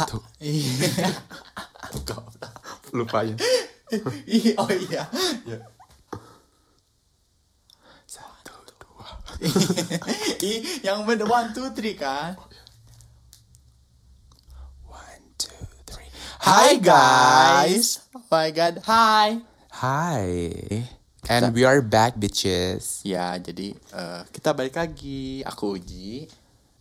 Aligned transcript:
Satu. 0.00 0.24
Iya. 0.40 1.12
Lupain. 2.96 3.36
Ih, 4.24 4.56
oh 4.56 4.70
iya. 4.72 5.04
Ya. 5.44 5.60
Satu, 8.08 8.56
dua. 8.80 9.08
Yang 10.80 10.98
bener 11.04 11.28
one 11.28 11.52
two 11.52 11.68
three 11.76 12.00
kan? 12.00 12.40
One, 14.88 15.24
two, 15.36 15.68
three. 15.84 16.08
Hi 16.48 16.80
guys. 16.80 18.00
Oh 18.16 18.24
my 18.32 18.48
god. 18.56 18.80
Hi. 18.88 19.44
Hi. 19.84 20.24
And 21.28 21.52
we 21.52 21.68
are 21.68 21.84
back, 21.84 22.16
bitches. 22.16 23.04
Ya, 23.04 23.36
jadi 23.36 23.76
eh, 23.76 24.20
kita 24.32 24.56
balik 24.56 24.80
lagi. 24.80 25.44
Aku 25.44 25.76
Uji 25.76 26.24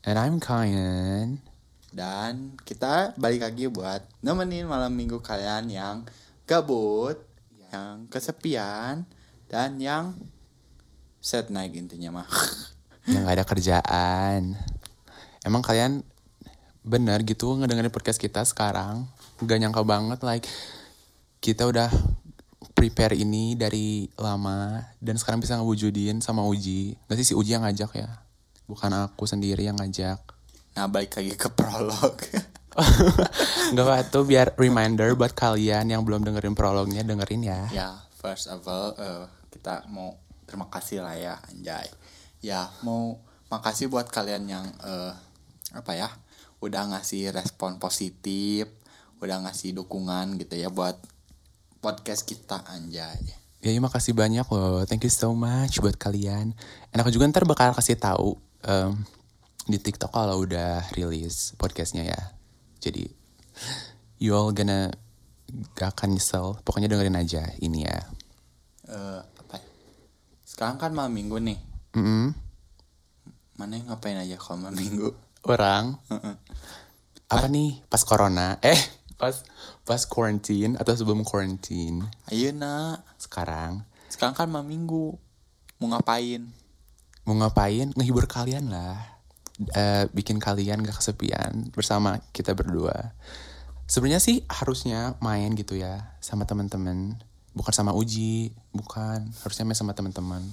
And 0.07 0.15
I'm 0.15 0.39
Kyan. 0.39 1.43
Dan 1.89 2.53
kita 2.61 3.17
balik 3.17 3.45
lagi 3.45 3.65
buat 3.65 4.05
nemenin 4.21 4.69
malam 4.69 4.93
minggu 4.93 5.21
kalian 5.21 5.69
yang 5.69 6.05
gabut, 6.45 7.17
yang 7.69 8.05
kesepian 8.09 9.05
dan 9.49 9.77
yang 9.81 10.13
set 11.19 11.49
naik 11.49 11.75
intinya 11.75 12.21
mah. 12.21 12.29
Yang 13.09 13.25
gak 13.25 13.37
ada 13.41 13.47
kerjaan. 13.47 14.41
Emang 15.41 15.65
kalian 15.65 16.05
bener 16.85 17.25
gitu 17.25 17.57
ngedengerin 17.57 17.89
podcast 17.89 18.21
kita 18.21 18.45
sekarang? 18.45 19.09
Gak 19.41 19.57
nyangka 19.57 19.81
banget 19.81 20.21
like 20.21 20.45
kita 21.41 21.65
udah 21.65 21.89
prepare 22.77 23.17
ini 23.17 23.57
dari 23.57 24.07
lama 24.13 24.77
dan 25.01 25.17
sekarang 25.17 25.41
bisa 25.41 25.57
ngewujudin 25.57 26.21
sama 26.21 26.45
Uji. 26.45 27.01
Gak 27.09 27.17
sih 27.17 27.27
si 27.27 27.33
Uji 27.33 27.57
yang 27.57 27.65
ngajak 27.65 27.97
ya? 27.97 28.21
Bukan 28.69 28.93
aku 28.93 29.25
sendiri 29.25 29.65
yang 29.65 29.81
ngajak. 29.81 30.21
Nah, 30.77 30.85
balik 30.89 31.17
lagi 31.17 31.33
ke 31.33 31.49
prolog. 31.49 32.15
Gak 33.75 33.85
apa 33.85 34.05
tuh 34.07 34.23
biar 34.23 34.55
reminder 34.55 35.13
buat 35.17 35.33
kalian 35.35 35.89
yang 35.89 36.01
belum 36.05 36.23
dengerin 36.23 36.55
prolognya 36.55 37.03
dengerin 37.03 37.43
ya. 37.43 37.61
ya, 37.73 37.89
first 38.17 38.47
of 38.47 38.63
all 38.69 38.93
eh, 38.95 39.25
kita 39.51 39.89
mau 39.89 40.15
terima 40.45 40.69
kasih 40.71 41.03
lah 41.03 41.15
ya, 41.17 41.35
anjay. 41.49 41.89
Ya, 42.39 42.71
mau 42.85 43.19
makasih 43.51 43.91
buat 43.91 44.07
kalian 44.07 44.47
yang 44.47 44.65
eh, 44.85 45.13
apa 45.75 45.91
ya? 45.97 46.09
Udah 46.63 46.87
ngasih 46.91 47.31
respon 47.35 47.79
positif, 47.79 48.67
udah 49.19 49.43
ngasih 49.43 49.75
dukungan 49.75 50.39
gitu 50.39 50.55
ya 50.55 50.71
buat 50.71 50.95
podcast 51.83 52.23
kita 52.23 52.63
anjay. 52.67 53.19
Ya, 53.59 53.75
ya 53.75 53.79
makasih 53.83 54.15
banyak 54.15 54.47
loh. 54.47 54.87
Thank 54.87 55.07
you 55.07 55.11
so 55.11 55.35
much 55.35 55.83
buat 55.83 55.99
kalian. 55.99 56.55
Dan 56.91 56.97
aku 57.03 57.11
juga 57.11 57.27
ntar 57.27 57.43
bakal 57.43 57.75
kasih 57.75 57.99
tahu 57.99 58.39
em, 58.63 58.95
di 59.69 59.77
TikTok 59.77 60.09
kalau 60.09 60.41
udah 60.41 60.81
rilis 60.97 61.53
podcastnya 61.61 62.09
ya. 62.09 62.21
Jadi 62.81 63.05
you 64.17 64.33
all 64.33 64.49
gonna 64.49 64.89
gak 65.77 65.93
akan 65.93 66.17
nyesel. 66.17 66.57
Pokoknya 66.65 66.89
dengerin 66.89 67.21
aja 67.21 67.45
ini 67.61 67.85
ya. 67.85 68.01
Eh, 68.89 69.21
apa 69.21 69.61
ya? 69.61 69.69
Sekarang 70.41 70.81
kan 70.81 70.89
malam 70.97 71.13
minggu 71.13 71.37
nih. 71.37 71.59
Mm-mm. 71.93 72.33
Mana 73.61 73.77
yang 73.77 73.93
ngapain 73.93 74.17
aja 74.17 74.41
kalau 74.41 74.65
malam 74.65 74.81
minggu? 74.81 75.13
Orang 75.45 76.01
apa 77.29 77.45
nih 77.45 77.85
pas 77.85 78.01
corona? 78.01 78.57
Eh 78.65 78.81
pas 79.21 79.45
pas 79.85 80.01
quarantine 80.09 80.79
atau 80.79 80.95
sebelum 80.95 81.21
quarantine 81.21 82.07
Ayo 82.33 82.49
nak. 82.55 83.05
sekarang 83.21 83.85
Sekarang 84.09 84.33
kan 84.33 84.49
malam 84.49 84.65
minggu. 84.65 85.13
Mau 85.77 85.87
ngapain? 85.93 86.49
mau 87.29 87.37
ngapain 87.37 87.93
ngehibur 87.93 88.25
kalian 88.25 88.73
lah 88.73 89.18
Eh, 89.59 90.07
bikin 90.15 90.39
kalian 90.39 90.79
gak 90.87 91.03
kesepian 91.03 91.67
bersama 91.75 92.23
kita 92.31 92.55
berdua. 92.55 93.11
Sebenarnya 93.91 94.23
sih 94.23 94.47
harusnya 94.47 95.19
main 95.19 95.51
gitu 95.51 95.75
ya 95.75 96.15
sama 96.23 96.47
teman-teman. 96.47 97.19
Bukan 97.51 97.73
sama 97.75 97.91
uji 97.91 98.55
bukan. 98.71 99.27
Harusnya 99.43 99.67
main 99.67 99.75
sama 99.75 99.91
teman-teman. 99.91 100.47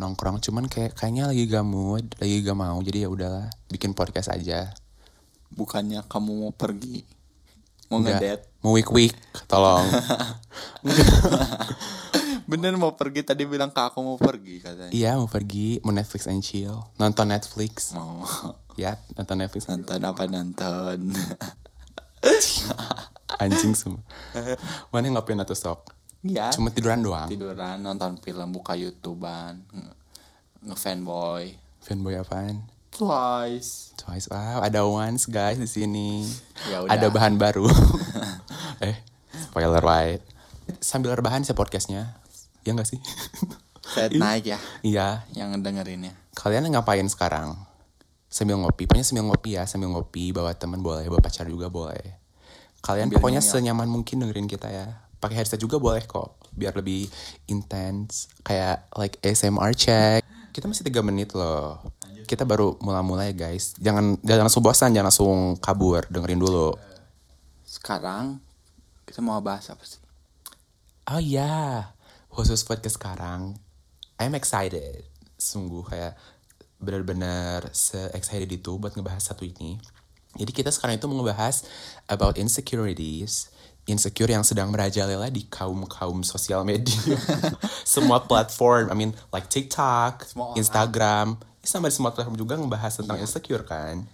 Nongkrong 0.00 0.40
cuman 0.40 0.64
kayak 0.64 0.96
kayaknya 0.96 1.28
lagi 1.28 1.44
gak 1.44 1.66
mood 1.66 2.08
lagi 2.16 2.40
gak 2.40 2.56
mau 2.56 2.80
jadi 2.80 3.04
ya 3.04 3.08
udahlah 3.12 3.46
bikin 3.68 3.92
podcast 3.92 4.32
aja. 4.32 4.72
Bukannya 5.52 6.08
kamu 6.08 6.48
mau 6.48 6.52
pergi? 6.54 7.04
Mau 7.92 8.00
ngedate? 8.00 8.48
mau 8.58 8.74
week 8.74 8.90
week 8.90 9.14
tolong 9.46 9.86
Bener 12.48 12.72
mau 12.74 12.96
pergi 12.96 13.20
tadi 13.22 13.44
bilang 13.44 13.68
ke 13.68 13.80
aku 13.82 14.00
mau 14.00 14.16
pergi 14.16 14.56
katanya. 14.58 14.88
iya 14.88 15.12
mau 15.14 15.28
pergi 15.28 15.84
mau 15.84 15.92
Netflix 15.92 16.24
and 16.24 16.40
chill 16.40 16.80
nonton 16.96 17.28
Netflix 17.28 17.92
Mau 17.92 18.24
ya 18.80 18.96
nonton 19.14 19.36
Netflix 19.38 19.68
nonton 19.68 20.00
apa 20.00 20.24
nonton? 20.24 21.12
anjing 23.38 23.72
semua 23.72 24.02
mana 24.88 25.06
ngapain 25.10 25.38
atau 25.38 25.54
sok 25.54 25.80
Iya. 26.18 26.50
cuma 26.50 26.72
tiduran 26.72 26.98
doang 26.98 27.28
tiduran 27.28 27.78
nonton 27.78 28.18
film 28.18 28.50
buka 28.50 28.74
YouTubean 28.74 29.62
nge- 29.70 29.94
nge-fanboy. 30.64 31.54
fanboy 31.78 32.16
apaan 32.16 32.66
Twice. 32.88 33.94
Twice, 33.94 34.26
wow, 34.26 34.58
ada 34.58 34.82
Once 34.82 35.28
guys 35.28 35.54
di 35.54 35.68
sini. 35.68 36.24
Ya 36.66 36.82
udah. 36.82 36.90
ada 36.90 37.06
bahan 37.12 37.36
baru. 37.36 37.68
eh, 38.82 38.96
spoiler 39.30 39.78
right. 39.78 40.18
Sambil 40.80 41.12
rebahan 41.12 41.44
sih 41.44 41.52
podcastnya, 41.52 42.16
ya 42.68 42.76
nggak 42.76 42.88
sih? 42.88 43.00
Set 43.96 44.12
naik 44.12 44.44
ya 44.44 44.58
Iya. 44.84 45.24
yang 45.32 45.56
ngedengerinnya. 45.56 46.12
Kalian 46.36 46.68
ngapain 46.68 47.08
sekarang? 47.08 47.56
Sambil 48.28 48.60
ngopi, 48.60 48.84
pokoknya 48.84 49.02
sambil 49.02 49.24
ngopi 49.24 49.56
ya, 49.56 49.64
sambil 49.64 49.88
ngopi, 49.88 50.36
bawa 50.36 50.52
teman 50.52 50.84
boleh, 50.84 51.08
bawa 51.08 51.18
pacar 51.18 51.48
juga 51.48 51.72
boleh. 51.72 52.20
Kalian 52.78 53.08
Sambil 53.08 53.16
pokoknya 53.16 53.40
nyemil. 53.40 53.52
senyaman 53.56 53.88
mungkin 53.88 54.20
dengerin 54.20 54.44
kita 54.44 54.68
ya. 54.68 54.86
Pakai 55.16 55.40
headset 55.40 55.56
juga 55.56 55.80
boleh 55.80 56.04
kok, 56.04 56.36
biar 56.52 56.76
lebih 56.76 57.08
intens. 57.48 58.28
Kayak 58.44 58.84
like 58.94 59.16
ASMR 59.18 59.72
check. 59.72 60.22
Kita 60.52 60.68
masih 60.68 60.84
tiga 60.84 61.00
menit 61.00 61.32
loh. 61.32 61.80
Kita 62.22 62.44
baru 62.44 62.76
mula-mula 62.78 63.24
ya 63.24 63.32
guys. 63.32 63.72
Jangan 63.80 64.20
jangan 64.20 64.44
langsung 64.46 64.60
bosan, 64.60 64.92
jangan 64.92 65.08
langsung 65.08 65.56
kabur. 65.56 66.04
Dengerin 66.06 66.38
dulu. 66.38 66.76
Sekarang 67.64 68.38
kita 69.04 69.18
mau 69.18 69.40
bahas 69.40 69.64
apa 69.68 69.80
sih? 69.82 69.98
Oh 71.08 71.16
iya, 71.16 71.88
khusus 72.38 72.62
podcast 72.62 73.02
sekarang, 73.02 73.58
I'm 74.14 74.30
excited. 74.38 75.02
Sungguh 75.34 75.82
kayak 75.82 76.14
benar-benar 76.78 77.66
se-excited 77.74 78.46
itu 78.46 78.78
buat 78.78 78.94
ngebahas 78.94 79.34
satu 79.34 79.42
ini. 79.42 79.82
Jadi 80.38 80.54
kita 80.54 80.70
sekarang 80.70 81.02
itu 81.02 81.10
mau 81.10 81.18
ngebahas 81.18 81.66
about 82.06 82.38
insecurities. 82.38 83.50
Insecure 83.90 84.30
yang 84.30 84.46
sedang 84.46 84.70
merajalela 84.70 85.34
di 85.34 85.50
kaum-kaum 85.50 86.22
sosial 86.22 86.62
media. 86.62 87.18
semua 87.82 88.22
platform, 88.22 88.86
I 88.86 88.94
mean 88.94 89.18
like 89.34 89.50
TikTok, 89.50 90.30
Semua. 90.30 90.54
Instagram. 90.54 91.42
Sama 91.66 91.90
di 91.90 91.98
semua 91.98 92.14
platform 92.14 92.38
juga 92.38 92.54
ngebahas 92.54 93.02
tentang 93.02 93.18
insecure 93.18 93.66
kan. 93.66 94.06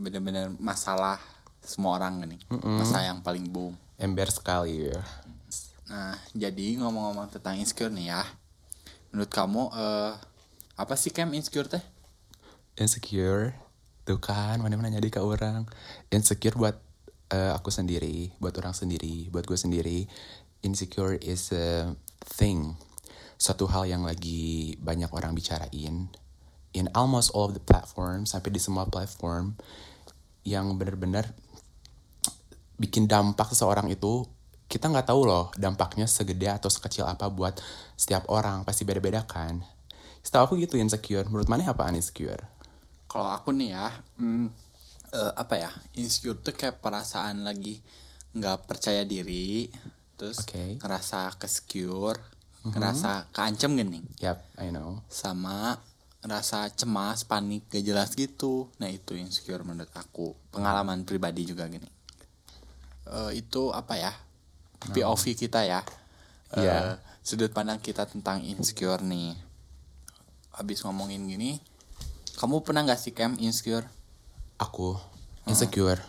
Bener-bener 0.00 0.48
masalah 0.56 1.20
semua 1.60 2.00
orang 2.00 2.24
nih. 2.24 2.40
Masalah 2.48 3.04
yang 3.04 3.20
paling 3.20 3.44
boom. 3.52 3.76
Ember 4.00 4.32
sekali 4.32 4.88
ya. 4.88 4.96
Nah, 5.90 6.14
jadi 6.32 6.78
ngomong-ngomong 6.78 7.34
tentang 7.34 7.58
insecure 7.58 7.90
nih 7.90 8.14
ya. 8.14 8.22
Menurut 9.10 9.30
kamu 9.30 9.62
eh 9.74 10.14
apa 10.78 10.94
sih 10.96 11.10
Cam 11.10 11.34
insecure 11.34 11.66
teh? 11.66 11.82
insecure 12.80 13.52
tuh 14.08 14.16
kan 14.16 14.56
mana 14.64 14.80
mana 14.80 14.88
jadi 14.96 15.12
ke 15.12 15.20
orang 15.20 15.68
insecure 16.08 16.56
buat 16.56 16.80
eh, 17.28 17.52
aku 17.52 17.68
sendiri 17.68 18.32
buat 18.40 18.56
orang 18.56 18.72
sendiri 18.72 19.28
buat 19.28 19.44
gue 19.44 19.58
sendiri 19.60 20.08
insecure 20.64 21.20
is 21.20 21.52
a 21.52 21.92
thing 22.24 22.74
suatu 23.36 23.68
hal 23.68 23.84
yang 23.84 24.08
lagi 24.08 24.74
banyak 24.80 25.12
orang 25.12 25.36
bicarain 25.36 26.08
in 26.72 26.86
almost 26.96 27.36
all 27.36 27.52
of 27.52 27.54
the 27.56 27.62
platforms 27.62 28.32
sampai 28.32 28.48
di 28.48 28.60
semua 28.60 28.88
platform 28.88 29.52
yang 30.48 30.72
benar-benar 30.80 31.28
bikin 32.80 33.04
dampak 33.04 33.52
seseorang 33.52 33.92
itu 33.92 34.24
kita 34.70 34.86
nggak 34.86 35.10
tahu 35.10 35.26
loh 35.26 35.50
dampaknya 35.58 36.06
segede 36.06 36.46
atau 36.46 36.70
sekecil 36.70 37.02
apa 37.04 37.26
buat 37.26 37.58
setiap 37.98 38.30
orang 38.30 38.62
pasti 38.62 38.86
beda-beda 38.86 39.26
kan 39.26 39.58
setahu 40.22 40.42
aku 40.46 40.54
gitu 40.62 40.78
insecure 40.78 41.26
menurut 41.26 41.50
mana 41.50 41.66
apaan 41.66 41.98
insecure 41.98 42.46
Kalau 43.10 43.26
aku 43.26 43.50
nih 43.50 43.74
ya, 43.74 43.90
hmm, 44.22 44.46
eh, 45.10 45.32
apa 45.34 45.58
ya? 45.58 45.70
Insecure 45.98 46.38
tuh 46.38 46.54
kayak 46.54 46.78
perasaan 46.78 47.42
lagi 47.42 47.82
nggak 48.38 48.70
percaya 48.70 49.02
diri, 49.02 49.66
terus 50.14 50.46
Oke. 50.46 50.78
ngerasa 50.78 51.34
kesecure, 51.34 52.22
ngerasa 52.62 53.34
keancem 53.34 53.74
gini, 53.74 53.98
Yap, 54.22 54.46
I 54.62 54.70
know. 54.70 55.02
sama 55.10 55.82
rasa 56.22 56.70
cemas, 56.70 57.26
panik, 57.26 57.66
gak 57.66 57.82
jelas 57.82 58.14
gitu. 58.14 58.70
Nah 58.78 58.86
itu 58.86 59.18
insecure 59.18 59.66
menurut 59.66 59.90
aku. 59.90 60.38
Pengalaman 60.54 61.02
pribadi 61.02 61.42
juga 61.50 61.66
gini. 61.66 61.90
Eh, 63.10 63.42
itu 63.42 63.74
apa 63.74 63.98
ya? 63.98 64.14
POV 64.88 65.24
kita 65.36 65.60
ya. 65.68 65.84
Eh, 66.56 66.64
Iya. 66.64 66.98
Sudut 67.20 67.52
pandang 67.52 67.78
kita 67.78 68.08
tentang 68.08 68.40
insecure 68.40 69.04
nih. 69.04 69.36
Habis 70.56 70.82
ngomongin 70.88 71.28
gini, 71.28 71.60
kamu 72.40 72.64
pernah 72.64 72.88
gak 72.88 72.96
sih 72.96 73.12
Cam 73.12 73.36
insecure? 73.36 73.84
Aku 74.56 74.96
insecure. 75.44 76.00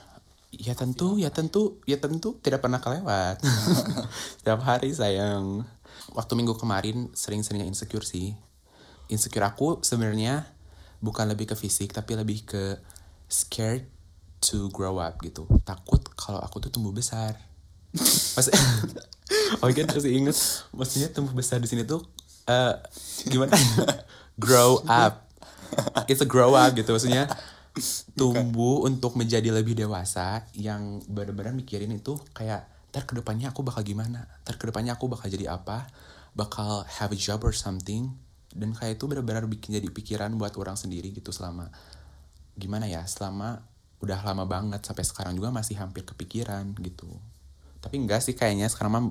Ya 0.52 0.76
tentu, 0.76 1.20
ya 1.20 1.32
tentu, 1.32 1.80
ya 1.88 2.00
tentu 2.00 2.40
tidak 2.40 2.64
pernah 2.64 2.80
kelewat. 2.80 3.44
Setiap 4.40 4.64
hari 4.64 4.96
sayang. 4.96 5.68
Waktu 6.16 6.34
minggu 6.40 6.56
kemarin 6.56 7.12
sering-seringnya 7.12 7.68
insecure 7.68 8.08
sih. 8.08 8.36
Insecure 9.12 9.48
aku 9.48 9.84
sebenarnya 9.84 10.48
bukan 11.04 11.28
lebih 11.28 11.52
ke 11.52 11.56
fisik 11.60 11.92
tapi 11.92 12.16
lebih 12.16 12.48
ke 12.48 12.64
scared 13.28 13.88
to 14.40 14.72
grow 14.72 15.00
up 15.00 15.20
gitu. 15.20 15.48
Takut 15.68 16.04
kalau 16.16 16.40
aku 16.40 16.64
tuh 16.64 16.72
tumbuh 16.72 16.96
besar. 16.96 17.51
Mas 17.96 18.48
Oh 19.62 19.68
kan 19.70 19.88
masih 19.88 20.12
inget 20.16 20.38
maksudnya 20.72 21.08
tumbuh 21.12 21.36
besar 21.36 21.60
di 21.60 21.68
sini 21.68 21.84
tuh 21.84 22.04
eh 22.50 22.76
gimana? 23.30 23.54
grow 24.44 24.82
up. 24.90 25.30
It's 26.10 26.24
a 26.24 26.28
grow 26.28 26.58
up 26.58 26.74
gitu 26.74 26.92
maksudnya 26.92 27.30
tumbuh 28.20 28.84
untuk 28.84 29.16
menjadi 29.16 29.54
lebih 29.54 29.78
dewasa 29.78 30.44
yang 30.58 31.00
benar-benar 31.08 31.56
mikirin 31.56 31.92
itu 31.96 32.20
kayak 32.36 32.68
ntar 32.92 33.08
ke 33.08 33.16
depannya 33.16 33.52
aku 33.56 33.64
bakal 33.64 33.86
gimana? 33.88 34.28
Ntar 34.44 34.60
ke 34.60 34.68
depannya 34.68 35.00
aku 35.00 35.08
bakal 35.08 35.32
jadi 35.32 35.56
apa? 35.56 35.88
Bakal 36.36 36.88
have 37.00 37.12
a 37.16 37.20
job 37.20 37.44
or 37.48 37.56
something? 37.56 38.12
Dan 38.52 38.76
kayak 38.76 39.00
itu 39.00 39.08
benar-benar 39.08 39.48
bikin 39.48 39.80
jadi 39.80 39.88
pikiran 39.88 40.36
buat 40.36 40.52
orang 40.60 40.76
sendiri 40.76 41.16
gitu 41.16 41.32
selama 41.32 41.72
gimana 42.60 42.84
ya 42.84 43.08
selama 43.08 43.64
udah 44.04 44.20
lama 44.28 44.44
banget 44.44 44.84
sampai 44.84 45.08
sekarang 45.08 45.34
juga 45.40 45.54
masih 45.56 45.80
hampir 45.80 46.04
kepikiran 46.04 46.76
gitu 46.84 47.08
tapi 47.82 47.98
enggak 47.98 48.22
sih 48.22 48.38
kayaknya 48.38 48.70
sekarang 48.70 48.92
mah 48.94 49.04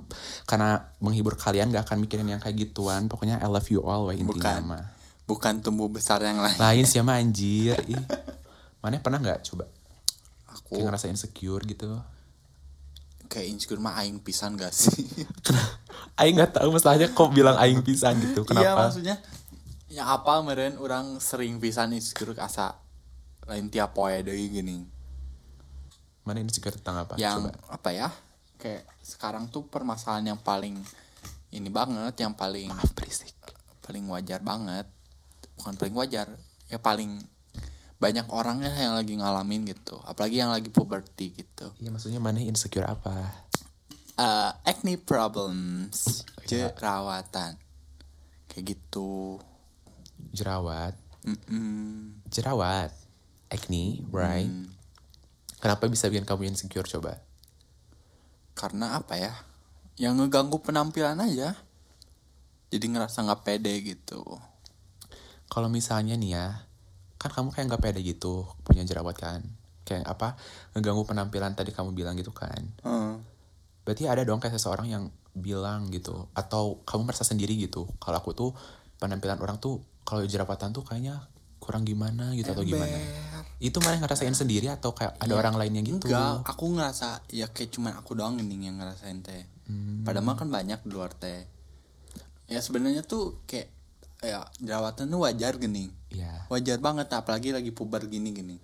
karena 0.46 0.94
menghibur 1.02 1.34
kalian 1.34 1.74
gak 1.74 1.90
akan 1.90 2.06
mikirin 2.06 2.30
yang 2.30 2.38
kayak 2.38 2.54
gituan. 2.54 3.10
Pokoknya 3.10 3.42
I 3.42 3.50
love 3.50 3.66
you 3.66 3.82
all 3.82 4.06
wah 4.06 4.14
intinya 4.14 4.30
Bukan. 4.30 4.60
mah. 4.62 4.84
Bukan 5.26 5.54
tumbuh 5.58 5.90
besar 5.90 6.22
yang 6.22 6.38
lain. 6.38 6.54
Lain 6.54 6.86
sih 6.86 7.02
mah 7.06 7.18
anjir. 7.18 7.74
Ih. 7.90 8.04
Mana 8.78 9.02
pernah 9.02 9.18
nggak? 9.18 9.42
Coba. 9.42 9.66
Aku 10.54 10.78
kayak 10.78 10.86
ngerasa 10.86 11.10
insecure 11.10 11.66
gitu. 11.66 11.98
Kayak 13.26 13.58
insecure 13.58 13.82
mah 13.82 13.98
aing 13.98 14.22
pisan 14.22 14.54
gak 14.54 14.70
sih? 14.70 15.06
Aing 16.20 16.36
nggak 16.36 16.60
tahu 16.60 16.68
masalahnya 16.74 17.10
kok 17.16 17.32
bilang 17.32 17.56
Aing 17.58 17.80
pisan 17.80 18.18
gitu. 18.22 18.44
Iya 18.44 18.48
kenapa? 18.48 18.92
maksudnya 18.92 19.16
ya 19.90 20.06
apa 20.06 20.38
meren 20.46 20.78
orang 20.78 21.18
sering 21.18 21.58
pisan 21.58 21.90
insecure 21.90 22.38
asa 22.38 22.78
lain 23.50 23.66
tiap 23.66 23.90
poe 23.98 24.14
deui 24.22 24.46
gini 24.46 24.86
mana 26.22 26.38
insecure 26.38 26.78
tentang 26.78 27.02
apa? 27.02 27.18
Yang 27.18 27.50
coba. 27.50 27.74
apa 27.74 27.90
ya 27.90 28.08
kayak 28.60 28.84
sekarang 29.00 29.48
tuh 29.48 29.64
permasalahan 29.66 30.36
yang 30.36 30.40
paling 30.40 30.76
ini 31.50 31.66
banget 31.72 32.14
yang 32.20 32.36
paling 32.36 32.70
maaf 32.70 32.92
berisik. 32.94 33.32
paling 33.80 34.06
wajar 34.06 34.38
banget. 34.44 34.86
Bukan 35.58 35.74
paling 35.74 35.96
wajar 35.98 36.30
ya 36.70 36.78
paling 36.78 37.18
banyak 37.98 38.22
orangnya 38.30 38.70
yang 38.70 38.94
lagi 38.94 39.18
ngalamin 39.18 39.66
gitu. 39.66 39.98
Apalagi 40.06 40.38
yang 40.38 40.54
lagi 40.54 40.70
puberty 40.70 41.34
gitu. 41.34 41.74
Iya 41.82 41.90
maksudnya 41.90 42.22
mana 42.22 42.38
insecure 42.38 42.86
apa? 42.86 43.50
Eh, 44.14 44.50
acne 44.62 44.94
problems 45.00 46.22
jerawatan. 46.46 47.58
Kayak 48.46 48.64
gitu. 48.78 49.42
Jerawat. 50.30 50.94
Mm-mm. 51.26 52.20
jerawat. 52.30 52.94
Acne 53.50 54.06
right? 54.14 54.46
Hmm. 54.46 54.70
kenapa 55.58 55.90
bisa 55.90 56.06
bikin 56.06 56.24
kamu 56.24 56.54
insecure 56.54 56.86
coba 56.86 57.18
karena 58.60 59.00
apa 59.00 59.16
ya? 59.16 59.32
Yang 59.96 60.28
ngeganggu 60.28 60.60
penampilan 60.60 61.16
aja. 61.16 61.56
Jadi 62.68 62.84
ngerasa 62.92 63.24
nggak 63.24 63.40
pede 63.40 63.72
gitu. 63.80 64.20
Kalau 65.48 65.72
misalnya 65.72 66.14
nih 66.20 66.36
ya 66.36 66.46
kan 67.16 67.32
kamu 67.32 67.52
kayak 67.56 67.66
nggak 67.72 67.82
pede 67.82 68.00
gitu 68.04 68.44
punya 68.60 68.84
jerawat 68.84 69.16
kan? 69.16 69.40
Kayak 69.88 70.12
apa? 70.12 70.36
Ngeganggu 70.76 71.08
penampilan 71.08 71.56
tadi 71.56 71.72
kamu 71.72 71.96
bilang 71.96 72.20
gitu 72.20 72.36
kan? 72.36 72.60
Heeh. 72.84 73.16
berarti 73.80 74.06
ada 74.06 74.22
dong 74.22 74.38
kayak 74.38 74.54
seseorang 74.54 74.86
yang 74.92 75.04
bilang 75.34 75.88
gitu 75.90 76.28
atau 76.36 76.84
kamu 76.84 77.10
merasa 77.10 77.24
sendiri 77.24 77.56
gitu. 77.56 77.88
Kalau 77.96 78.20
aku 78.20 78.36
tuh 78.36 78.50
penampilan 79.00 79.40
orang 79.40 79.56
tuh 79.56 79.80
kalau 80.04 80.22
jerawatan 80.22 80.70
tuh 80.76 80.84
kayaknya 80.84 81.26
kurang 81.60 81.84
gimana 81.84 82.32
gitu 82.34 82.50
atau 82.50 82.64
gimana 82.64 82.96
itu 83.60 83.76
mana 83.84 84.00
yang 84.00 84.08
ngerasain 84.08 84.32
sendiri 84.32 84.72
atau 84.72 84.96
kayak 84.96 85.20
ada 85.20 85.36
orang 85.36 85.60
lainnya 85.60 85.84
gitu 85.84 86.08
Enggak, 86.08 86.48
aku 86.48 86.64
ngerasa 86.72 87.20
ya 87.28 87.44
kayak 87.52 87.70
cuman 87.76 87.92
aku 88.00 88.16
doang 88.16 88.40
ini 88.40 88.56
yang 88.72 88.80
ngerasain 88.80 89.20
teh. 89.20 89.44
Hmm. 89.68 90.00
Padahal 90.00 90.24
mah 90.24 90.36
kan 90.40 90.48
banyak 90.48 90.80
di 90.80 90.88
luar 90.88 91.12
teh. 91.12 91.44
Ya 92.48 92.64
sebenarnya 92.64 93.04
tuh 93.04 93.36
kayak 93.44 93.68
ya 94.24 94.48
jerawatan 94.64 95.12
tuh 95.12 95.20
wajar 95.28 95.60
gini. 95.60 95.92
ya 96.08 96.48
Wajar 96.48 96.80
banget 96.80 97.12
apalagi 97.12 97.52
lagi 97.52 97.68
puber 97.68 98.08
gini-gini. 98.08 98.56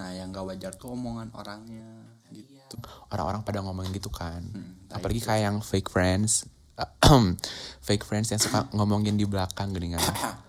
Nah, 0.00 0.12
yang 0.16 0.28
gak 0.32 0.44
wajar 0.48 0.72
tuh 0.76 0.92
omongan 0.96 1.32
orangnya 1.36 1.84
gitu. 2.32 2.76
orang-orang 3.12 3.40
pada 3.46 3.62
ngomongin 3.62 3.94
gitu 3.96 4.10
kan 4.10 4.42
Hmm, 4.42 4.76
apalagi 4.90 5.22
kayak 5.22 5.42
yang 5.46 5.56
fake 5.62 5.88
friends 5.88 6.44
fake 7.86 8.04
friends 8.04 8.28
yang 8.34 8.40
suka 8.42 8.68
ngomongin 8.76 9.16
di 9.16 9.24
belakang 9.24 9.72
gini 9.72 9.96
kan 9.96 10.02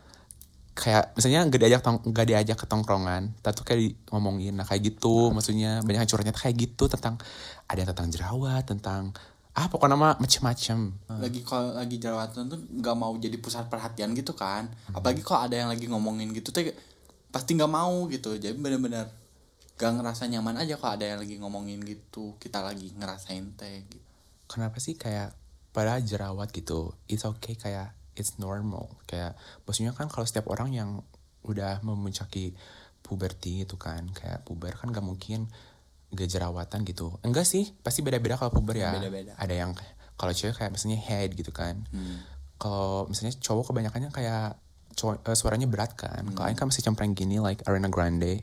kayak 0.77 1.17
misalnya 1.17 1.41
gak 1.49 1.57
diajak 1.57 1.81
tong 1.81 1.97
gak 2.13 2.29
diajak 2.29 2.53
ke 2.53 2.69
tongkrongan 2.69 3.33
tapi 3.41 3.53
tuh 3.57 3.65
kayak 3.65 3.79
di- 3.81 3.97
ngomongin 4.13 4.53
nah 4.53 4.61
kayak 4.61 4.93
gitu 4.93 5.33
maksudnya 5.33 5.81
banyak 5.81 6.05
yang 6.05 6.09
curhatnya 6.09 6.37
kayak 6.37 6.53
gitu 6.53 6.85
tentang 6.85 7.17
ada 7.65 7.77
yang 7.81 7.89
tentang 7.89 8.07
jerawat 8.13 8.61
tentang 8.61 9.09
ah 9.57 9.65
pokoknya 9.65 9.97
nama 9.97 10.13
macem-macem 10.21 10.93
Lagi 11.17 11.41
kalau 11.41 11.73
lagi 11.73 11.97
jerawatan 11.97 12.45
tuh 12.45 12.61
gak 12.77 12.93
mau 12.93 13.09
jadi 13.17 13.41
pusat 13.41 13.65
perhatian 13.65 14.13
gitu 14.13 14.37
kan. 14.37 14.69
Apalagi 14.93 15.25
kalau 15.25 15.49
ada 15.49 15.57
yang 15.57 15.65
lagi 15.65 15.89
ngomongin 15.89 16.29
gitu 16.29 16.53
tuh 16.53 16.69
pasti 17.33 17.57
gak 17.57 17.65
mau 17.65 18.05
gitu. 18.05 18.37
Jadi 18.37 18.53
bener-bener 18.53 19.09
gak 19.73 19.97
ngerasa 19.97 20.29
nyaman 20.29 20.61
aja 20.61 20.77
kalau 20.77 20.93
ada 20.93 21.09
yang 21.09 21.17
lagi 21.17 21.41
ngomongin 21.41 21.81
gitu. 21.81 22.37
Kita 22.37 22.61
lagi 22.61 22.93
ngerasain 22.93 23.57
teh 23.57 23.81
gitu. 23.89 24.05
kenapa 24.45 24.77
sih 24.77 24.93
kayak 24.93 25.33
pada 25.73 25.97
jerawat 25.99 26.53
gitu 26.53 26.93
it's 27.09 27.25
okay 27.25 27.57
kayak 27.57 27.97
it's 28.17 28.35
normal. 28.41 28.89
Kayak 29.05 29.37
maksudnya 29.63 29.93
kan 29.93 30.09
kalau 30.09 30.25
setiap 30.25 30.49
orang 30.49 30.73
yang 30.73 30.89
udah 31.45 31.79
memuncaki 31.79 32.51
puberti 32.99 33.63
gitu 33.63 33.79
kan 33.79 34.03
kayak 34.11 34.43
puber 34.43 34.75
kan 34.75 34.91
gak 34.91 35.05
mungkin 35.05 35.47
gak 36.11 36.27
jerawatan 36.27 36.83
gitu. 36.83 37.15
Enggak 37.23 37.47
sih 37.47 37.71
pasti 37.79 38.03
beda-beda 38.03 38.35
kalau 38.35 38.51
puber 38.51 38.75
ya. 38.75 38.91
Beda-beda. 38.91 39.31
ada 39.39 39.53
yang 39.55 39.71
kalau 40.17 40.33
cewek 40.33 40.57
kayak 40.59 40.71
misalnya 40.75 40.99
head 40.99 41.31
gitu 41.37 41.53
kan. 41.55 41.87
Kalau 42.57 43.05
misalnya 43.07 43.37
cowok 43.37 43.69
kebanyakannya 43.71 44.09
kayak 44.09 44.57
cowok, 44.97 45.21
eh, 45.29 45.37
suaranya 45.37 45.69
berat 45.69 45.93
kan. 45.93 46.25
Kalau 46.33 46.45
Aing 46.49 46.57
kan 46.57 46.67
masih 46.67 46.81
cempreng 46.83 47.13
gini 47.13 47.37
like 47.37 47.61
Ariana 47.69 47.87
Grande. 47.87 48.41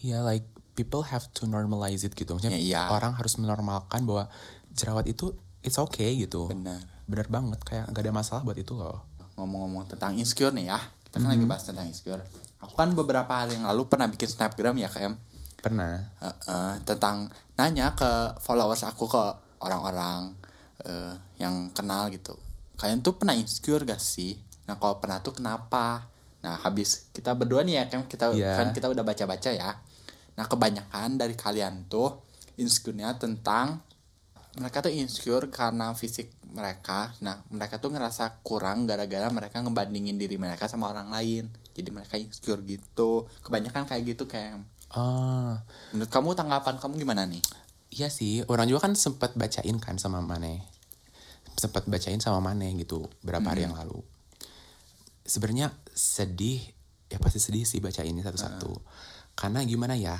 Iya 0.00 0.22
like 0.22 0.46
people 0.78 1.02
have 1.02 1.26
to 1.34 1.50
normalize 1.50 2.06
it 2.06 2.14
gitu. 2.14 2.36
Maksudnya 2.38 2.56
Ya, 2.56 2.62
iya. 2.62 2.82
orang 2.94 3.16
harus 3.18 3.36
menormalkan 3.36 4.06
bahwa 4.06 4.30
jerawat 4.72 5.08
itu 5.10 5.34
it's 5.60 5.76
okay 5.76 6.14
gitu. 6.16 6.46
Benar. 6.48 6.78
bener 7.06 7.30
banget 7.30 7.62
kayak 7.62 7.86
gak 7.94 8.02
ada 8.02 8.10
masalah 8.10 8.42
buat 8.42 8.58
itu 8.58 8.74
loh 8.74 8.98
ngomong-ngomong 9.36 9.86
tentang 9.88 10.16
insecure 10.16 10.52
nih 10.52 10.72
ya. 10.72 10.80
Kita 10.80 11.20
kan 11.22 11.28
lagi 11.32 11.44
bahas 11.46 11.64
tentang 11.64 11.86
insecure. 11.88 12.20
Aku 12.64 12.72
kan 12.74 12.92
beberapa 12.96 13.28
hari 13.30 13.56
yang 13.60 13.68
lalu 13.68 13.86
pernah 13.86 14.08
bikin 14.08 14.26
snapgram 14.26 14.74
ya 14.80 14.88
KM 14.88 15.14
pernah. 15.60 15.98
Eh, 16.22 16.36
eh, 16.46 16.74
tentang 16.86 17.26
nanya 17.58 17.98
ke 17.98 18.38
followers 18.38 18.86
aku 18.86 19.10
ke 19.10 19.24
orang-orang 19.64 20.36
eh, 20.86 21.14
yang 21.40 21.72
kenal 21.72 22.06
gitu. 22.12 22.36
Kalian 22.76 23.00
tuh 23.00 23.16
pernah 23.16 23.32
insecure 23.34 23.82
gak 23.82 23.98
sih? 23.98 24.36
Nah 24.68 24.76
kalau 24.76 25.00
pernah 25.00 25.18
tuh 25.24 25.34
kenapa? 25.34 26.06
Nah 26.44 26.54
habis 26.62 27.08
kita 27.10 27.32
berdua 27.34 27.64
nih 27.64 27.80
ya 27.80 27.84
kan 27.88 28.04
kita 28.06 28.30
Iya. 28.36 28.54
kan 28.60 28.70
kita 28.76 28.92
udah 28.92 29.02
baca-baca 29.02 29.50
ya. 29.50 29.72
Nah 30.36 30.44
kebanyakan 30.44 31.16
dari 31.16 31.32
kalian 31.34 31.88
tuh 31.88 32.20
insecure-nya 32.60 33.16
tentang 33.16 33.80
mereka 34.60 34.84
tuh 34.84 34.92
insecure 34.92 35.48
karena 35.52 35.92
fisik 35.92 36.32
mereka. 36.56 37.12
Nah 37.20 37.44
mereka 37.52 37.76
tuh 37.76 37.92
ngerasa 37.92 38.40
kurang 38.40 38.88
gara-gara 38.88 39.28
mereka 39.28 39.60
ngebandingin 39.60 40.16
diri 40.16 40.40
mereka 40.40 40.64
sama 40.66 40.88
orang 40.88 41.12
lain. 41.12 41.52
Jadi 41.76 41.88
mereka 41.92 42.16
insecure 42.16 42.64
gitu. 42.64 43.28
Kebanyakan 43.44 43.84
kayak 43.84 44.02
gitu 44.16 44.24
kayak 44.24 44.64
ah. 44.96 45.60
Menurut 45.92 46.08
kamu 46.08 46.32
tanggapan 46.32 46.80
kamu 46.80 46.92
gimana 46.96 47.28
nih? 47.28 47.44
Iya 47.92 48.08
sih 48.08 48.42
orang 48.48 48.66
juga 48.66 48.88
kan 48.88 48.96
sempat 48.96 49.36
bacain 49.36 49.76
kan 49.76 50.00
sama 50.00 50.24
Mane. 50.24 50.64
Sempat 51.60 51.84
bacain 51.84 52.18
sama 52.24 52.40
Mane 52.40 52.72
gitu 52.80 53.04
berapa 53.20 53.44
hari 53.44 53.68
yang 53.68 53.76
lalu. 53.76 54.00
Sebenarnya 55.28 55.76
sedih 55.92 56.64
ya 57.06 57.20
pasti 57.20 57.38
sedih 57.38 57.62
sih 57.62 57.78
baca 57.78 58.02
ini 58.02 58.18
satu-satu 58.24 58.72
karena 59.38 59.62
gimana 59.62 59.94
ya 59.94 60.18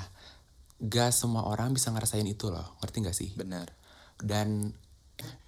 gak 0.77 1.09
semua 1.09 1.49
orang 1.49 1.73
bisa 1.73 1.89
ngerasain 1.89 2.25
itu 2.29 2.53
loh. 2.53 2.77
Ngerti 2.81 2.97
gak 3.01 3.17
sih? 3.17 3.29
Benar. 3.33 3.73
Dan 4.21 4.73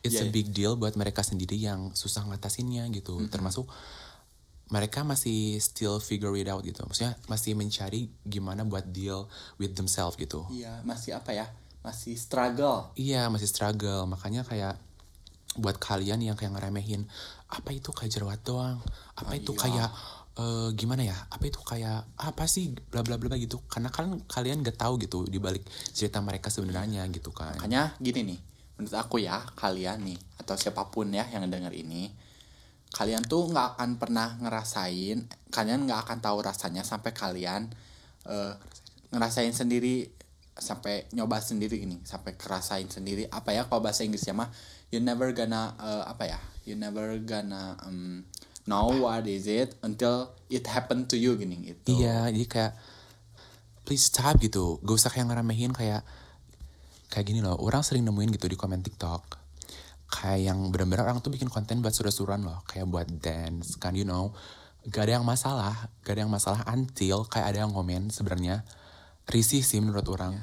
it's 0.01 0.15
Iya, 0.17 0.23
a 0.23 0.27
iya. 0.27 0.33
big 0.33 0.47
deal 0.55 0.73
buat 0.79 0.95
mereka 0.95 1.21
sendiri 1.21 1.59
yang 1.59 1.93
susah 1.93 2.25
ngatasinnya 2.25 2.88
gitu. 2.95 3.19
Termasuk 3.27 3.69
mereka 4.69 5.01
masih 5.01 5.57
still 5.57 5.97
figure 5.97 6.33
it 6.38 6.47
out 6.47 6.61
gitu. 6.61 6.81
Maksudnya 6.85 7.17
masih 7.25 7.57
mencari 7.57 8.09
gimana 8.25 8.61
buat 8.65 8.85
deal 8.89 9.25
with 9.57 9.73
themselves 9.73 10.15
gitu. 10.15 10.45
Iya 10.53 10.81
masih 10.85 11.17
apa 11.17 11.33
ya? 11.33 11.49
Masih 11.81 12.15
struggle. 12.15 12.93
Iya 12.93 13.27
masih 13.33 13.49
struggle. 13.49 14.05
Makanya 14.05 14.45
kayak 14.45 14.77
buat 15.57 15.81
kalian 15.81 16.21
yang 16.21 16.38
kayak 16.38 16.53
ngeremehin 16.53 17.09
apa 17.49 17.73
itu 17.73 17.89
kayak 17.89 18.13
jerawat 18.13 18.41
doang? 18.45 18.77
Apa 19.17 19.33
itu 19.33 19.57
iya. 19.57 19.61
kayak 19.65 19.89
eh 20.39 20.69
gimana 20.77 21.01
ya? 21.01 21.17
Apa 21.33 21.49
itu 21.49 21.59
kayak 21.65 22.05
apa 22.21 22.45
sih? 22.45 22.77
Bla 22.93 23.01
bla 23.01 23.17
bla 23.17 23.33
gitu. 23.41 23.65
Karena 23.65 23.89
kan 23.89 24.21
kalian 24.29 24.61
gak 24.61 24.77
tahu 24.77 25.01
gitu 25.01 25.25
di 25.25 25.41
balik 25.41 25.65
cerita 25.91 26.21
mereka 26.21 26.53
sebenarnya 26.53 27.09
gitu 27.09 27.33
kan. 27.33 27.57
Makanya 27.57 27.97
gini 27.97 28.21
nih 28.21 28.49
menurut 28.79 28.95
aku 28.95 29.19
ya 29.19 29.43
kalian 29.59 30.07
nih 30.07 30.19
atau 30.39 30.55
siapa 30.55 30.88
pun 30.88 31.12
ya 31.12 31.27
yang 31.29 31.45
denger 31.51 31.75
ini 31.75 32.09
kalian 32.89 33.21
tuh 33.27 33.51
nggak 33.51 33.77
akan 33.77 34.01
pernah 34.01 34.39
ngerasain 34.41 35.27
kalian 35.53 35.86
nggak 35.86 36.09
akan 36.09 36.17
tahu 36.24 36.41
rasanya 36.41 36.81
sampai 36.81 37.12
kalian 37.13 37.69
eh, 38.25 38.53
ngerasain 39.13 39.53
sendiri 39.53 40.09
sampai 40.59 41.07
nyoba 41.15 41.39
sendiri 41.39 41.79
gini 41.79 42.03
sampai 42.03 42.36
kerasain 42.36 42.86
sendiri. 42.91 43.25
Apa 43.31 43.55
ya 43.55 43.65
kalau 43.65 43.81
bahasa 43.81 44.03
Inggrisnya 44.03 44.36
mah 44.36 44.51
you 44.91 45.00
never 45.00 45.31
gonna 45.31 45.74
eh, 45.79 46.03
apa 46.05 46.24
ya 46.27 46.39
you 46.67 46.75
never 46.75 47.17
gonna 47.24 47.79
um, 47.88 48.27
know 48.67 48.91
what 49.01 49.25
is 49.25 49.48
it 49.48 49.74
until 49.81 50.36
it 50.51 50.67
happen 50.67 51.07
to 51.07 51.15
you 51.15 51.33
gini 51.39 51.74
gitu. 51.74 52.03
Iya 52.03 52.29
jadi 52.29 52.45
kayak 52.45 52.74
please 53.88 54.05
stop 54.12 54.38
gitu. 54.43 54.77
Gak 54.86 54.95
usah 55.00 55.09
kayak 55.09 55.33
ngeremehin 55.33 55.74
kayak 55.74 56.05
kayak 57.10 57.25
gini 57.25 57.42
loh 57.42 57.58
orang 57.58 57.82
sering 57.82 58.06
nemuin 58.06 58.38
gitu 58.38 58.46
di 58.46 58.56
komen 58.56 58.86
TikTok. 58.86 59.42
Kayak 60.10 60.54
yang 60.54 60.60
benar-benar 60.74 61.10
orang 61.10 61.22
tuh 61.22 61.30
bikin 61.30 61.50
konten 61.50 61.82
buat 61.82 61.94
suruh-suruan 61.94 62.42
loh 62.42 62.66
kayak 62.66 62.89
buat 62.89 63.10
dance 63.20 63.78
kan 63.82 63.98
you 63.98 64.06
know. 64.06 64.32
Gak 64.89 65.12
ada 65.12 65.20
yang 65.20 65.25
masalah 65.28 65.92
gak 66.06 66.13
ada 66.18 66.22
yang 66.24 66.34
masalah 66.34 66.63
until 66.72 67.28
kayak 67.28 67.54
ada 67.54 67.68
yang 67.68 67.74
komen 67.75 68.10
sebenarnya 68.10 68.63
risih 69.30 69.62
sih 69.62 69.82
menurut 69.82 70.06
orang. 70.10 70.38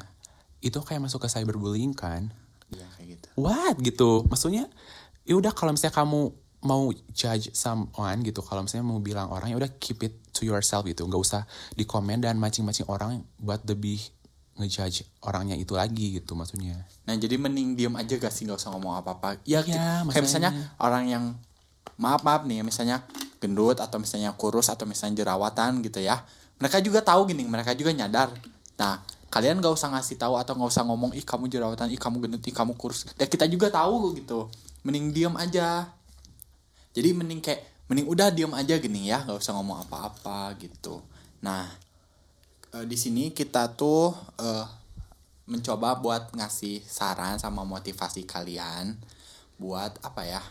Itu 0.62 0.82
kayak 0.82 1.06
masuk 1.06 1.26
ke 1.26 1.28
cyberbullying 1.30 1.94
kan? 1.94 2.30
Iya, 2.70 2.86
kayak 2.98 3.08
gitu. 3.18 3.28
What? 3.38 3.74
Gitu. 3.78 4.10
Maksudnya 4.26 4.70
ya 5.26 5.34
udah 5.34 5.50
kalau 5.54 5.74
misalnya 5.74 5.94
kamu 5.98 6.30
mau 6.66 6.90
judge 7.14 7.54
someone 7.54 8.26
gitu 8.26 8.42
kalau 8.42 8.66
misalnya 8.66 8.86
mau 8.90 8.98
bilang 8.98 9.30
orang 9.30 9.54
ya 9.54 9.56
udah 9.60 9.70
keep 9.78 10.02
it 10.02 10.14
to 10.34 10.42
yourself 10.42 10.82
gitu. 10.86 11.06
Nggak 11.06 11.22
usah 11.22 11.42
di 11.74 11.86
komen 11.86 12.22
dan 12.22 12.38
mancing-mancing 12.40 12.90
orang 12.90 13.22
buat 13.38 13.62
lebih 13.66 14.02
ngejudge 14.56 15.04
orangnya 15.20 15.56
itu 15.56 15.76
lagi 15.76 16.16
gitu 16.16 16.32
maksudnya 16.32 16.80
Nah 17.06 17.14
jadi 17.14 17.36
mending 17.38 17.76
diem 17.76 17.94
aja 17.94 18.18
gak 18.18 18.32
sih 18.34 18.48
gak 18.48 18.58
usah 18.58 18.74
ngomong 18.74 18.98
apa-apa. 18.98 19.38
Ya, 19.46 19.62
Iya, 19.62 20.02
kayak 20.08 20.24
misalnya 20.24 20.50
orang 20.82 21.04
yang 21.06 21.24
maaf 21.96 22.26
maaf 22.26 22.44
nih 22.44 22.66
misalnya 22.66 23.04
gendut 23.38 23.78
atau 23.78 23.96
misalnya 24.02 24.34
kurus 24.34 24.72
atau 24.72 24.84
misalnya 24.88 25.22
jerawatan 25.22 25.84
gitu 25.86 26.02
ya. 26.02 26.24
Mereka 26.58 26.80
juga 26.80 27.04
tahu 27.04 27.30
gini, 27.30 27.44
mereka 27.46 27.76
juga 27.76 27.94
nyadar. 27.94 28.32
Nah 28.80 29.04
kalian 29.30 29.62
gak 29.62 29.76
usah 29.76 29.92
ngasih 29.92 30.16
tahu 30.18 30.34
atau 30.34 30.56
gak 30.58 30.70
usah 30.72 30.82
ngomong 30.82 31.12
ih 31.14 31.22
kamu 31.22 31.46
jerawatan, 31.46 31.92
ih 31.92 32.00
kamu 32.00 32.16
gendut, 32.26 32.42
ih 32.42 32.54
kamu 32.56 32.74
kurus. 32.74 33.06
Dan 33.14 33.30
kita 33.30 33.46
juga 33.46 33.70
tahu 33.70 34.18
gitu. 34.18 34.50
Mending 34.82 35.14
diem 35.14 35.34
aja. 35.38 35.86
Jadi 36.96 37.12
mending 37.12 37.44
kayak 37.44 37.60
mending 37.86 38.08
udah 38.08 38.32
diem 38.32 38.50
aja 38.50 38.74
gini 38.82 39.12
ya, 39.12 39.22
gak 39.22 39.38
usah 39.38 39.54
ngomong 39.54 39.86
apa-apa 39.86 40.58
gitu. 40.58 41.04
Nah 41.44 41.85
eh, 42.74 42.86
di 42.88 42.96
sini 42.98 43.30
kita 43.30 43.76
tuh 43.76 44.10
eh, 44.40 44.66
mencoba 45.46 46.02
buat 46.02 46.34
ngasih 46.34 46.82
saran 46.82 47.38
sama 47.38 47.62
motivasi 47.62 48.26
kalian 48.26 48.98
buat 49.60 49.98
apa 50.02 50.22
ya? 50.26 50.42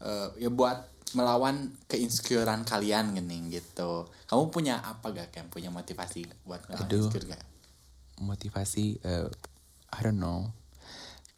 Eh, 0.00 0.48
ya 0.48 0.50
buat 0.50 0.94
melawan 1.14 1.70
keinsecurean 1.86 2.66
kalian 2.66 3.14
gini 3.14 3.52
gitu. 3.52 4.08
Kamu 4.26 4.50
punya 4.50 4.82
apa 4.82 5.14
gak 5.14 5.30
Kem? 5.30 5.46
punya 5.46 5.70
motivasi 5.70 6.26
buat 6.42 6.64
ngelawan 6.66 6.90
Aduh. 6.90 7.06
insecure 7.06 7.28
gak? 7.30 7.44
Motivasi 8.18 8.98
eh, 9.00 9.28
I 9.94 10.00
don't 10.02 10.18
know. 10.18 10.50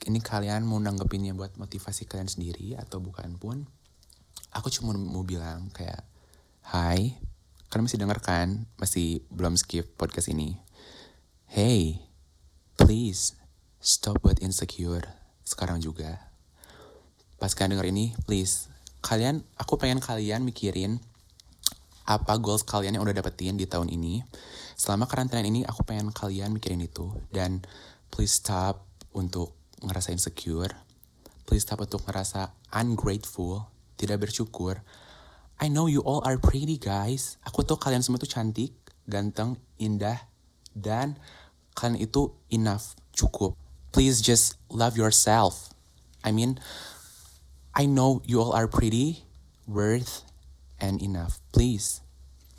Ini 0.07 0.23
kalian 0.23 0.65
mau 0.65 0.79
nanggepinnya 0.79 1.35
buat 1.35 1.59
motivasi 1.59 2.07
kalian 2.07 2.31
sendiri 2.31 2.79
atau 2.79 3.03
bukan 3.03 3.37
pun? 3.37 3.67
Aku 4.55 4.73
cuma 4.73 4.97
mau 4.97 5.27
bilang 5.27 5.69
kayak 5.75 6.05
Hai 6.67 7.15
kalian 7.71 7.87
masih 7.87 8.01
denger 8.01 8.19
kan 8.23 8.49
masih 8.79 9.25
belum 9.33 9.59
skip 9.59 9.87
podcast 9.99 10.31
ini 10.31 10.59
Hey 11.47 12.03
please 12.75 13.39
stop 13.79 14.19
buat 14.21 14.43
insecure 14.43 15.07
sekarang 15.47 15.79
juga 15.79 16.19
pas 17.39 17.55
kalian 17.55 17.79
denger 17.79 17.89
ini 17.91 18.17
please 18.27 18.69
kalian 19.05 19.47
aku 19.55 19.79
pengen 19.79 20.03
kalian 20.03 20.43
mikirin 20.43 20.99
apa 22.07 22.39
goals 22.39 22.63
kalian 22.63 22.97
yang 22.97 23.03
udah 23.03 23.19
dapetin 23.19 23.59
di 23.59 23.67
tahun 23.67 23.91
ini. 23.91 24.23
Selama 24.79 25.11
karantina 25.11 25.43
ini 25.43 25.67
aku 25.67 25.83
pengen 25.83 26.15
kalian 26.15 26.55
mikirin 26.55 26.79
itu 26.79 27.11
dan 27.35 27.67
please 28.15 28.39
stop 28.39 28.87
untuk 29.11 29.53
ngerasa 29.83 30.15
insecure. 30.15 30.71
Please 31.43 31.67
stop 31.67 31.83
untuk 31.83 32.07
ngerasa 32.07 32.55
ungrateful, 32.71 33.67
tidak 33.99 34.23
bersyukur. 34.23 34.79
I 35.57 35.73
know 35.73 35.89
you 35.89 36.05
all 36.05 36.21
are 36.25 36.37
pretty 36.37 36.77
guys. 36.77 37.41
Aku 37.49 37.65
tahu 37.65 37.81
kalian 37.81 38.05
semua 38.05 38.21
tuh 38.21 38.29
cantik, 38.29 38.77
ganteng, 39.09 39.57
indah 39.81 40.21
dan 40.77 41.17
kalian 41.73 42.01
itu 42.05 42.33
enough, 42.53 42.93
cukup. 43.17 43.57
Please 43.93 44.21
just 44.21 44.61
love 44.69 45.01
yourself. 45.01 45.73
I 46.21 46.33
mean, 46.33 46.61
I 47.73 47.89
know 47.89 48.21
you 48.29 48.45
all 48.45 48.53
are 48.53 48.69
pretty, 48.69 49.25
worth, 49.65 50.29
and 50.77 51.01
enough. 51.01 51.41
Please, 51.57 52.05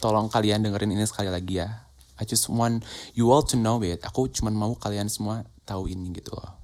tolong 0.02 0.34
kalian 0.34 0.66
dengerin 0.66 0.94
ini 0.94 1.06
sekali 1.06 1.30
lagi 1.30 1.62
ya. 1.62 1.86
I 2.18 2.26
just 2.26 2.50
want 2.50 2.82
you 3.14 3.30
all 3.30 3.46
to 3.46 3.58
know 3.58 3.78
it. 3.86 4.02
Aku 4.02 4.26
cuman 4.34 4.58
mau 4.58 4.74
kalian 4.74 5.06
semua 5.06 5.46
tahu 5.70 5.86
ini 5.86 6.10
gitu 6.18 6.34
loh. 6.34 6.58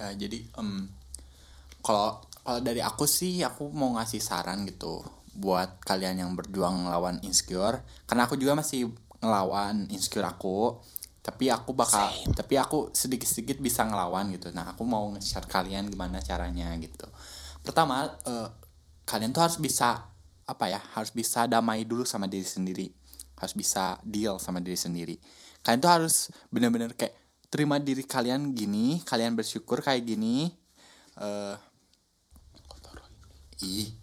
ya 0.00 0.16
jadi 0.16 0.38
em, 0.56 0.88
kalau 1.84 2.24
kalau 2.40 2.60
dari 2.64 2.80
aku 2.80 3.04
sih 3.04 3.44
aku 3.44 3.68
mau 3.68 4.00
ngasih 4.00 4.16
saran 4.16 4.64
gitu 4.64 5.04
buat 5.40 5.80
kalian 5.82 6.20
yang 6.20 6.30
berjuang 6.36 6.86
ngelawan 6.86 7.18
insecure. 7.24 7.80
Karena 8.04 8.28
aku 8.28 8.36
juga 8.36 8.52
masih 8.52 8.92
ngelawan 9.20 9.88
insecure 9.88 10.24
aku 10.28 10.80
tapi 11.20 11.52
aku 11.52 11.76
bakal 11.76 12.08
tapi 12.32 12.56
aku 12.56 12.88
sedikit-sedikit 12.96 13.60
bisa 13.60 13.84
ngelawan 13.84 14.32
gitu. 14.32 14.48
Nah 14.56 14.72
aku 14.72 14.88
mau 14.88 15.04
nge-share 15.12 15.44
kalian 15.44 15.88
gimana 15.92 16.20
caranya 16.24 16.72
gitu. 16.80 17.04
Pertama 17.60 18.08
eh, 18.24 18.48
kalian 19.04 19.32
tuh 19.32 19.44
harus 19.44 19.60
bisa 19.60 20.08
apa 20.48 20.66
ya 20.66 20.80
harus 20.96 21.12
bisa 21.12 21.44
damai 21.44 21.84
dulu 21.84 22.08
sama 22.08 22.24
diri 22.24 22.48
sendiri. 22.48 22.88
Harus 23.36 23.52
bisa 23.52 24.00
deal 24.00 24.40
sama 24.40 24.64
diri 24.64 24.80
sendiri. 24.80 25.16
Kalian 25.60 25.80
tuh 25.80 25.92
harus 25.92 26.32
bener-bener 26.48 26.96
kayak 26.96 27.12
terima 27.52 27.82
diri 27.82 28.06
kalian 28.06 28.54
gini 28.54 29.02
kalian 29.02 29.34
bersyukur 29.34 29.82
kayak 29.82 30.06
gini 30.06 30.54
eh 31.18 31.56
ih 33.60 33.99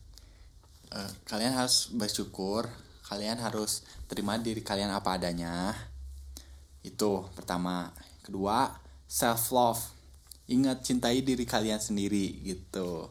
Eh, 0.97 1.11
kalian 1.29 1.53
harus 1.53 1.93
bersyukur 1.93 2.65
kalian 3.05 3.37
harus 3.39 3.85
terima 4.09 4.35
diri 4.35 4.65
kalian 4.65 4.89
apa 4.89 5.15
adanya. 5.15 5.71
Itu 6.81 7.29
pertama. 7.37 7.93
Kedua 8.25 8.73
self 9.05 9.53
love 9.53 9.81
ingat 10.49 10.83
cintai 10.83 11.21
diri 11.21 11.45
kalian 11.45 11.77
sendiri 11.77 12.41
gitu. 12.43 13.07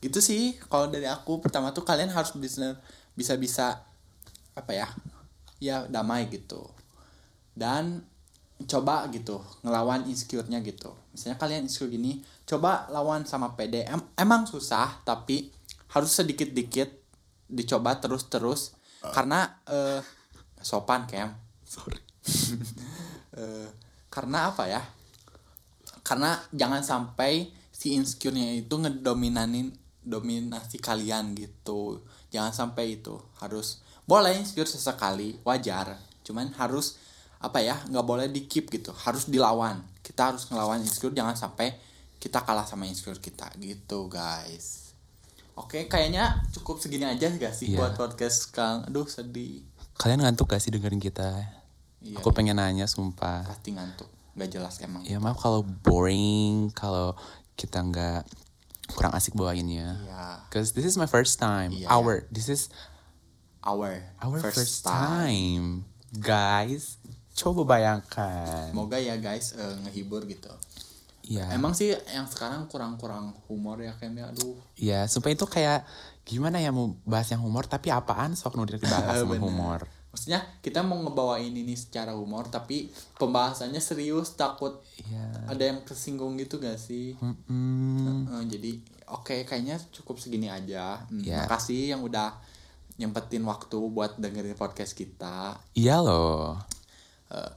Gitu 0.00 0.18
sih 0.18 0.56
kalau 0.72 0.88
dari 0.88 1.04
aku 1.04 1.44
pertama 1.44 1.70
tuh 1.76 1.84
kalian 1.84 2.10
harus 2.10 2.32
bisa 2.34 2.74
bisa 3.14 3.36
bisa 3.36 3.66
apa 4.56 4.72
ya 4.72 4.88
ya 5.60 5.84
damai 5.86 6.26
gitu. 6.32 6.64
Dan 7.52 8.00
coba 8.64 9.06
gitu 9.12 9.44
ngelawan 9.60 10.08
insecure-nya 10.08 10.64
gitu. 10.64 10.90
Misalnya 11.12 11.36
kalian 11.36 11.68
insecure 11.68 11.92
gini 11.92 12.24
coba 12.48 12.88
lawan 12.88 13.28
sama 13.28 13.52
PD 13.54 13.84
Em- 13.86 14.10
emang 14.18 14.48
susah 14.48 15.04
tapi 15.04 15.52
harus 15.94 16.10
sedikit-dikit 16.10 16.90
dicoba 17.46 18.02
terus-terus. 18.02 18.74
Karena 19.14 19.46
eh 19.70 20.02
sopan 20.58 21.06
kem. 21.06 21.30
Sorry. 21.62 22.00
Eh, 23.34 23.66
karena 24.14 24.46
apa 24.46 24.70
ya? 24.70 24.78
Karena 26.06 26.38
jangan 26.54 26.86
sampai 26.86 27.50
si 27.74 27.98
insecure-nya 27.98 28.54
itu 28.54 28.78
ngedominanin 28.78 29.74
dominasi 30.06 30.78
kalian 30.78 31.34
gitu. 31.34 31.98
Jangan 32.30 32.54
sampai 32.54 33.02
itu. 33.02 33.18
Harus 33.42 33.82
boleh 34.06 34.38
insecure 34.38 34.70
sesekali 34.70 35.34
wajar. 35.42 35.98
Cuman 36.22 36.54
harus 36.62 36.94
apa 37.42 37.58
ya 37.58 37.74
nggak 37.90 38.06
boleh 38.06 38.30
di 38.30 38.46
keep 38.46 38.70
gitu. 38.70 38.94
Harus 38.94 39.26
dilawan. 39.26 39.82
Kita 40.06 40.30
harus 40.30 40.46
ngelawan 40.46 40.86
insecure. 40.86 41.10
Jangan 41.10 41.34
sampai 41.34 41.74
kita 42.22 42.38
kalah 42.46 42.64
sama 42.70 42.86
insecure 42.86 43.18
kita 43.18 43.50
gitu 43.58 44.06
guys 44.06 44.83
oke 45.54 45.86
kayaknya 45.86 46.42
cukup 46.50 46.78
segini 46.78 47.06
aja 47.06 47.30
gak 47.30 47.54
sih 47.54 47.72
Iya. 47.72 47.78
buat 47.78 47.94
podcast 47.94 48.50
kang 48.50 48.84
aduh 48.84 49.06
sedih 49.06 49.62
Kalian 49.94 50.26
ngantuk 50.26 50.50
gak 50.50 50.58
sih 50.58 50.74
dengerin 50.74 50.98
kita? 50.98 51.38
Iya. 52.02 52.18
Aku 52.18 52.34
pengen 52.34 52.58
nanya 52.58 52.84
sumpah. 52.84 53.46
pasti 53.46 53.70
ngantuk 53.70 54.10
nggak 54.34 54.50
jelas 54.50 54.82
emang 54.82 55.06
Ya 55.06 55.22
maaf 55.22 55.38
kalau 55.38 55.62
boring, 55.62 56.74
kalau 56.74 57.14
kita 57.54 57.78
nggak 57.78 58.26
kurang 58.90 59.14
asik 59.14 59.32
bawainnya. 59.32 59.94
Iya. 60.02 60.26
Cause 60.50 60.74
this 60.74 60.82
is 60.84 60.98
my 60.98 61.06
first 61.06 61.38
time. 61.38 61.70
Iya. 61.70 61.86
Our 61.88 62.26
this 62.28 62.50
is 62.50 62.66
our 63.62 64.02
our 64.20 64.38
first, 64.42 64.82
time. 64.84 65.86
guys. 66.12 66.98
Coba 67.32 67.62
bayangkan. 67.64 68.74
Semoga 68.74 68.98
ya 68.98 69.14
guys 69.16 69.54
eh, 69.54 69.74
ngehibur 69.86 70.26
gitu. 70.26 70.50
Iya. 71.24 71.48
Emang 71.50 71.72
sih 71.72 71.88
yang 72.12 72.28
sekarang 72.28 72.68
kurang-kurang 72.68 73.32
humor 73.48 73.80
ya 73.80 73.96
kayaknya 73.96 74.28
aduh. 74.28 74.60
Iya, 74.76 75.08
sumpah 75.08 75.32
itu 75.32 75.48
kayak 75.48 75.88
gimana 76.22 76.60
ya 76.60 76.68
mau 76.68 76.92
bahas 77.04 77.32
yang 77.32 77.40
humor 77.40 77.64
tapi 77.64 77.88
apaan 77.88 78.36
sok 78.36 78.56
nu 78.56 78.68
dibahas 78.68 79.16
sama 79.24 79.40
humor. 79.40 79.88
Maksudnya 80.12 80.44
kita 80.60 80.84
mau 80.84 81.00
ngebawain 81.00 81.50
ini 81.50 81.74
secara 81.74 82.14
humor 82.14 82.46
tapi 82.46 82.86
pembahasannya 83.18 83.80
serius 83.80 84.36
takut 84.36 84.78
Iya. 85.00 85.50
ada 85.50 85.62
yang 85.64 85.82
kesinggung 85.82 86.36
gitu 86.36 86.60
gak 86.60 86.78
sih? 86.78 87.16
Mm-mm. 87.18 88.28
Eh, 88.30 88.44
jadi 88.46 88.70
oke 89.10 89.42
kayaknya 89.42 89.80
cukup 89.90 90.20
segini 90.20 90.46
aja. 90.46 91.02
Hmm, 91.08 91.18
Ya. 91.18 91.48
Makasih 91.48 91.96
yang 91.96 92.04
udah 92.04 92.36
nyempetin 92.94 93.42
waktu 93.42 93.74
buat 93.90 94.14
dengerin 94.14 94.54
podcast 94.54 94.94
kita. 94.94 95.58
Iya 95.74 95.98
loh. 95.98 96.62
Eh, 97.32 97.50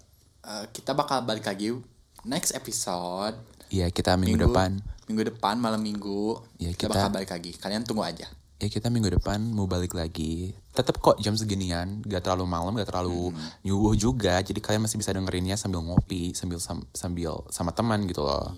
eh, 0.44 0.66
kita 0.74 0.98
bakal 0.98 1.22
balik 1.24 1.46
lagi 1.46 1.78
next 2.26 2.52
episode 2.52 3.38
Iya, 3.68 3.88
kita 3.90 4.16
minggu, 4.16 4.48
depan. 4.48 4.80
Minggu 5.06 5.24
depan 5.28 5.56
malam 5.56 5.80
minggu. 5.80 6.40
Ya, 6.58 6.72
kita, 6.72 6.88
kita- 6.88 6.92
bakal 6.98 7.10
balik 7.12 7.32
lagi. 7.32 7.52
Kalian 7.54 7.84
tunggu 7.84 8.04
aja. 8.04 8.28
Ya 8.58 8.68
kita 8.68 8.90
minggu 8.90 9.14
depan 9.14 9.38
mau 9.48 9.66
balik 9.66 9.94
lagi. 9.94 10.50
Tetap 10.74 10.98
kok 10.98 11.22
jam 11.22 11.38
seginian, 11.38 12.02
gak 12.02 12.26
terlalu 12.26 12.50
malam, 12.50 12.74
gak 12.74 12.90
terlalu 12.90 13.30
Hmm. 13.30 13.48
nyubuh 13.62 13.94
juga. 13.94 14.42
Jadi 14.42 14.58
kalian 14.58 14.82
masih 14.82 14.98
bisa 14.98 15.14
dengerinnya 15.14 15.54
sambil 15.54 15.78
ngopi, 15.80 16.34
sambil 16.34 16.58
sam- 16.58 16.90
sambil 16.90 17.46
sama 17.50 17.70
teman 17.70 18.04
gitu 18.04 18.26
loh. 18.26 18.58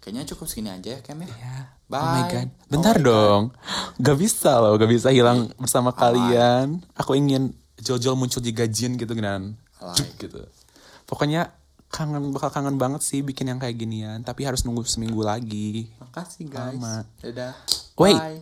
Kayaknya 0.00 0.26
cukup 0.26 0.48
segini 0.48 0.72
aja 0.72 0.96
ya, 0.96 1.00
Kem 1.00 1.22
ya. 1.22 1.28
Ya. 1.30 1.56
Bye. 1.86 2.00
Oh 2.00 2.10
my 2.10 2.22
god. 2.26 2.48
Oh 2.48 2.66
Bentar 2.68 2.94
my 2.94 2.98
God. 2.98 3.06
dong. 3.06 3.42
Gak 4.00 4.16
bisa 4.18 4.52
loh, 4.58 4.74
gak 4.74 4.90
bisa 4.90 5.08
hilang 5.12 5.38
bersama 5.54 5.92
kalian. 5.92 6.82
Aku 6.96 7.14
ingin 7.14 7.52
jol-jol 7.78 8.16
muncul 8.16 8.40
di 8.40 8.50
gajian 8.50 8.96
gitu 8.96 9.12
kan. 9.14 9.54
Gitu. 10.18 10.40
Pokoknya 11.04 11.54
kangen 11.90 12.30
bakal 12.30 12.54
kangen 12.54 12.78
banget 12.78 13.02
sih 13.02 13.20
bikin 13.20 13.50
yang 13.50 13.58
kayak 13.58 13.76
ginian, 13.76 14.22
tapi 14.22 14.46
harus 14.46 14.62
nunggu 14.62 14.86
seminggu 14.86 15.20
lagi. 15.26 15.90
Makasih 15.98 16.46
guys. 16.46 16.78
Lama. 16.78 17.02
Dadah. 17.18 17.54
Wait. 17.98 18.16
Bye. 18.16 18.40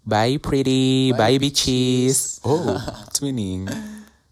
Bye 0.00 0.36
pretty, 0.42 1.12
bye, 1.14 1.36
Bye, 1.36 1.38
bitches. 1.38 2.42
Oh, 2.42 2.74
twinning. 3.14 3.70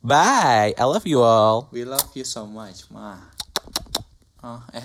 Bye, 0.03 0.75
I 0.75 0.85
love 0.89 1.07
you 1.07 1.23
all. 1.23 1.69
We 1.71 1.85
love 1.85 2.09
you 2.19 2.25
so 2.25 2.49
much, 2.49 2.89
ma. 2.91 3.15
Oh, 4.43 4.59
eh. 4.75 4.83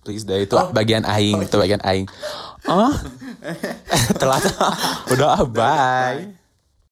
Please 0.00 0.24
dah 0.24 0.40
itu 0.40 0.56
bagian 0.72 1.04
aing, 1.04 1.44
itu 1.44 1.56
bagian 1.60 1.82
aing. 1.84 2.08
Oh, 2.68 2.92
telat. 4.20 4.44
Udah, 5.08 5.48
bye. 5.48 6.28
Bye. 6.28 6.39